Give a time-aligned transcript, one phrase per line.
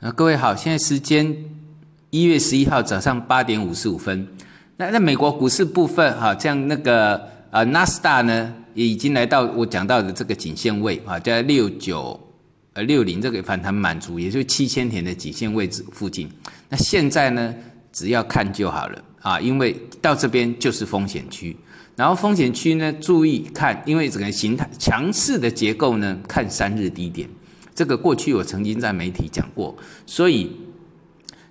[0.00, 1.36] 啊，各位好，现在时间
[2.08, 4.26] 一月十一号早上八点五十五分。
[4.78, 12.18] 那在美国股市部分，哈，像那个呃纳斯达呢，也已经来到我讲到的这个颈线位啊，在六九
[12.72, 16.26] 呃六零这个反弹满足，也就是七千点的颈线位置附近。
[16.70, 17.54] 那现在呢，
[17.92, 21.54] 只要看就好了啊，因为到这边就是风险区。
[21.94, 27.28] 然后风险区呢，注意看，因为整个形态强势的结构呢，看三日低点。
[27.80, 29.74] 这个过去我曾经在媒体讲过，
[30.04, 30.54] 所以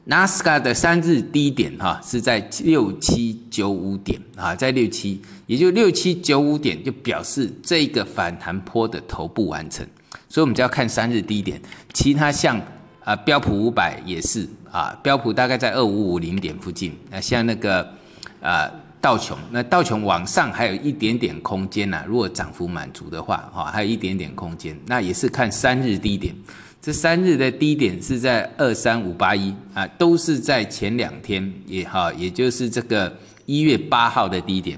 [0.04, 9.84] 纳斯达的三日低点哈是在六七九五点啊，在六七，也就六七九五点就表示这个反弹坡的头部完成，
[10.30, 11.60] 所以我们就要看三日低点。
[11.96, 12.62] 其他像
[13.04, 17.92] 啊标普五百也是啊，标普大概在二五五零点附近，那像那个
[18.40, 18.70] 啊。
[19.02, 26.36] 道琼，那道琼往上还有一点点空间呐，如果涨幅满足的话，哈，还有一点点空间，那也是看三日低点，
[26.82, 34.78] 这三日的低点是在二三五八一啊，都是在前两天也哈，也就是这个一月八号的低点。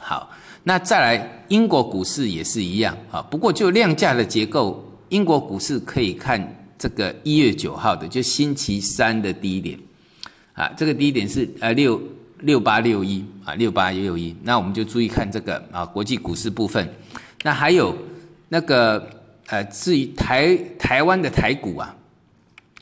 [0.00, 0.30] 好，
[0.64, 6.42] 那再来英国股市也是一样啊，不过就量价的结构，英国股市可以看
[6.78, 9.78] 这个一月九号的，就星期三的低点
[10.54, 12.00] 啊，这个低点是呃六。
[12.40, 16.88] 六八六一啊，六八六一，那我们就注意看这个啊，国际股市部分。
[17.42, 17.96] 那还有
[18.48, 19.08] 那个
[19.46, 21.96] 呃，至于台台湾的台股啊，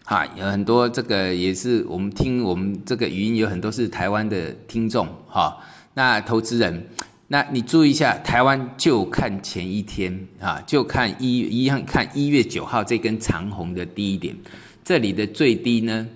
[0.04, 5.56] 啊，有很多这个也是我们听我们这个语音有很多是台湾的听众哈。
[5.94, 6.86] 那投资人，
[7.28, 14.36] 那你注意一下，台湾就看前一天啊，就看一一样看一月九号这根长红的低一点，
[14.84, 16.06] 这里的最低呢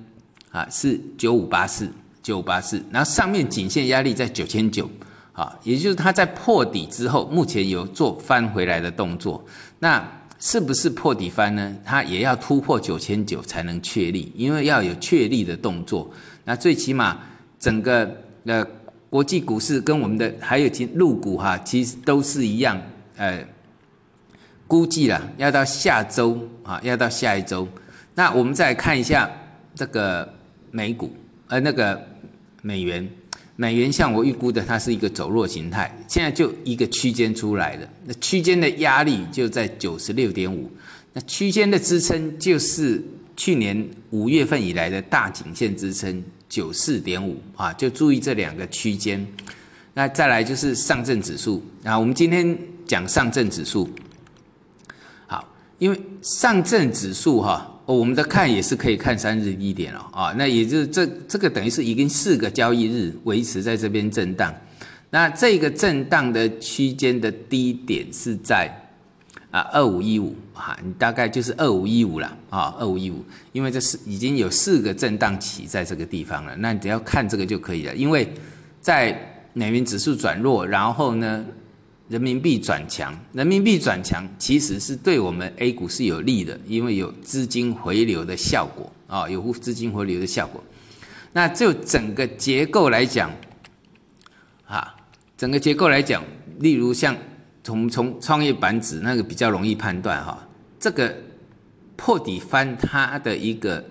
[0.50, 1.90] 啊是九五八四。
[2.22, 4.88] 九八四，然后上面颈线压力在九千九，
[5.32, 9.42] 啊，也就是它在破底之后，目前有做翻回来的动作，
[9.78, 10.06] 那
[10.38, 11.74] 是不是破底翻呢？
[11.84, 16.10] 它也要突破九千九才能确立，因为要有确立的动作，
[16.44, 17.18] 那最起码
[17.58, 18.66] 整个呃
[19.08, 22.80] 国际股市跟我们的还有其入股哈，其实都是一样，
[23.16, 23.42] 呃，
[24.66, 27.66] 估计了要到下周啊，要到下一周，
[28.14, 29.30] 那我们再看一下
[29.74, 30.28] 这个
[30.70, 31.10] 美股，
[31.48, 32.09] 呃，那个。
[32.62, 33.08] 美元，
[33.56, 37.88] 美元像我预估的，它是一个走弱形态，现在就一个区间出来了。
[38.04, 40.70] 那区间的压力就在九十六点五，
[41.12, 43.02] 那区间的支撑就是
[43.36, 49.26] 去年五月份以来的大颈线支撑九四点五啊，就注意这两个区间。
[49.94, 53.88] 那再来就是上证指数啊，我们今天讲上证指数，
[55.26, 55.46] 好，
[55.78, 57.69] 因为上证指数哈。
[57.92, 64.54] 我们的看也是可以看三日低点了啊，那也就是这这个等于是已经四个交易日维持在这边震荡，
[65.10, 68.70] 那这个震荡的区间的低点是在
[69.50, 78.28] 啊二五一五哈，你大概就是二五一五了啊二五一五，因为这是已经有四个震荡起在这个地方了，那你只要看这个就可以了，因为
[78.80, 81.44] 在美元指数转弱，然后呢。
[82.10, 90.60] 人民币转强，人民币转强其实是对我们 A 股是有利的，因为有资金回流的效果啊，有资金回流的效果。
[91.32, 93.30] 那就整个结构来讲，
[94.66, 94.92] 啊，
[95.36, 96.24] 整个结构来讲，
[96.58, 97.16] 例如像
[97.62, 100.44] 从从创业板指那个比较容易判断哈，
[100.80, 101.16] 这个
[101.94, 103.84] 破底翻它的一个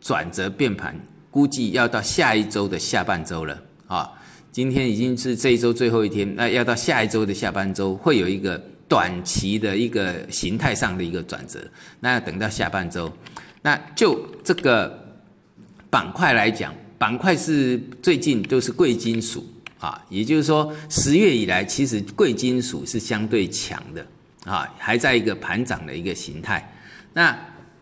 [0.00, 0.98] 转折变盘，
[1.30, 4.10] 估计要到下一周的下半周了啊。
[4.50, 11.60] 今天已经是这一周最后一天，那要到下一周的下半周会有一个短期的一个形态上的一个转折，
[12.00, 13.12] 那要等到下半周。
[13.62, 14.98] 那就这个
[15.90, 19.46] 板块来讲，板块是最近都是贵金属
[19.78, 24.06] 啊，也就是说十月以来，其实贵金属是相对强的
[24.44, 26.74] 啊，还在一个盘涨的一个形态。
[27.12, 27.38] 那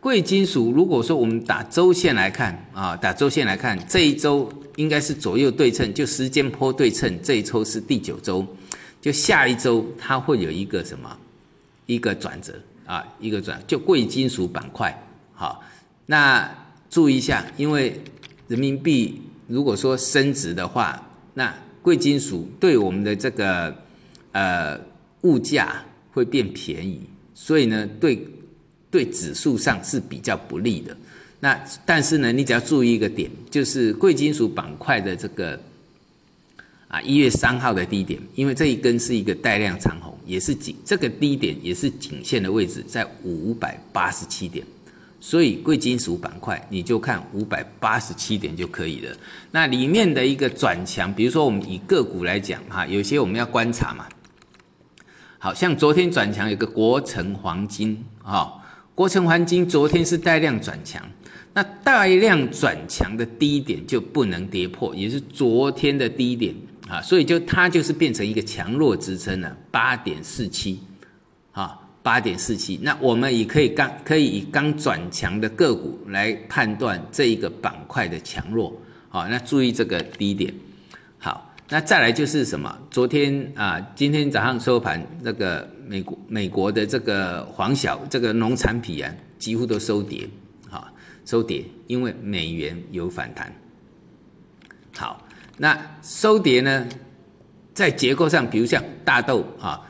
[0.07, 4.49] 贵金属如果说我们打周线来看啊，打周线来看这一周。
[4.77, 7.19] 应该是左右对称，就时间坡对称。
[7.23, 8.47] 这一周是第九周，
[9.01, 11.19] 就下一周它会有一个什么
[11.87, 12.53] 一个转折
[12.85, 14.95] 啊，一个转就贵金属板块。
[15.33, 15.65] 好，
[16.05, 16.49] 那
[16.91, 17.99] 注意一下，因为
[18.49, 21.03] 人民币如果说升值的话，
[21.33, 23.75] 那贵金属对我们的这个
[24.33, 24.79] 呃
[25.23, 25.83] 物价
[26.13, 27.01] 会变便宜，
[27.33, 28.23] 所以呢，对
[28.91, 30.97] 对指数上是比较不利的。
[31.39, 35.61] 那但是呢，你只要注意一个点，就是贵金属板块的这个
[36.89, 44.67] 啊一月三号的低点，因为这一根是一个带量长红，也是颈这个低点也是颈线的位置在五百八十七点，
[45.21, 49.15] 所以贵金属板块你就看五百八十七点就可以了。
[49.51, 54.09] 那里面的一个转强，比如说我们以个股来讲哈，有些我们要观察嘛，
[55.39, 58.55] 好像昨天转强有个国城黄金啊。
[58.97, 61.07] 国城环金昨天是带量转强，
[61.53, 66.55] 那带量转强的低点就不能跌破，也是昨天的低点
[66.89, 70.81] 啊，所以就它就是变成一个强弱支撑了，八点四七，
[71.53, 72.81] 啊，八点四七。
[72.83, 78.75] 那我们也可以刚可以以刚转强的个股来判断这一个板块的强弱，
[79.11, 80.55] 好，那注意这个低点。
[81.69, 82.79] 那再来就是什么？
[82.93, 90.29] 昨天啊，今天早上收盘，那个美国美国的这个黄小这个农产品啊，几乎都收跌，
[90.71, 90.87] 好，
[91.25, 93.53] 收跌，因为美元有反弹。
[94.97, 95.21] 好，
[95.57, 96.87] 那收跌呢，
[97.75, 99.83] 在结构上，比如像大豆啊，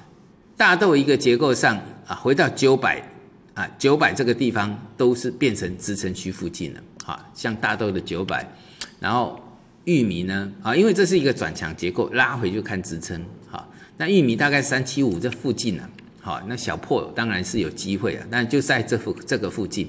[0.57, 1.77] 大豆一个结构上
[2.07, 3.07] 啊，回到九百
[3.53, 8.51] 啊，九百这个地方都是变成支撑区附近了，啊，像大豆的九百，
[8.99, 9.39] 然后。
[9.87, 10.53] 玉米呢？
[10.63, 13.25] 啊，因为这是一个转强结构，拉回就看支撑。
[13.49, 15.89] 好，那玉米大概三七五这附近呢？
[16.21, 19.89] 好，那小破当然是有机会啊，但就在这附这个附近。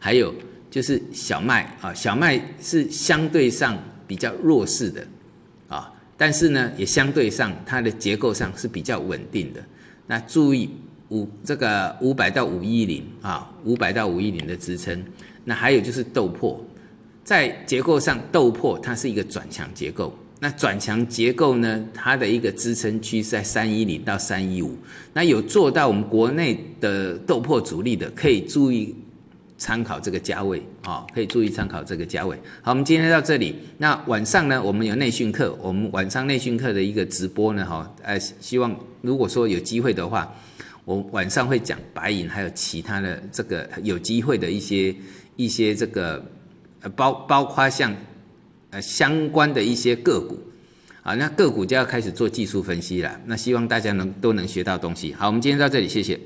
[0.00, 0.34] 还有
[0.68, 5.06] 就是小麦啊，小麦是相对上比较弱势的
[5.68, 9.64] 啊，但是呢，也相对上它的结构上是比较稳定的。
[10.08, 10.68] 那注意
[11.10, 15.00] 五这个五百到五一零啊，五百到五一零的支撑。
[15.44, 16.58] 那还有就是豆粕。
[17.26, 20.16] 在结构上，豆粕它是一个转强结构。
[20.38, 24.78] 那转强结构呢，它的一个支撑区是在三一零到三一五。
[25.12, 28.94] 那有做到我们国内的豆粕主力的，可以注意
[29.58, 32.36] 参考这个价位啊，可以注意参考这个价位。
[32.62, 33.56] 好，我们今天到这里。
[33.78, 40.32] 那晚上呢，我们有内训课，我们晚上内训课的一个直播呢，哈，呃，希望如果说有机会的话，
[40.84, 44.94] 我晚上会讲白银，还有其他的这个有机会的一些
[45.34, 46.24] 一些这个。
[46.80, 47.94] 呃包包括像，
[48.70, 50.38] 呃相关的一些个股，
[51.02, 53.20] 啊，那个股就要开始做技术分析了。
[53.26, 55.12] 那希望大家能都能学到东西。
[55.14, 56.18] 好，我们今天到这里，谢谢。